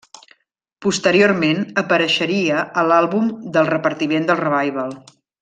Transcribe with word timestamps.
Posteriorment 0.85 1.59
apareixeria 1.81 2.63
a 2.83 2.85
l'àlbum 2.87 3.29
del 3.59 3.71
repartiment 3.75 4.27
del 4.33 4.43
revival. 4.43 4.99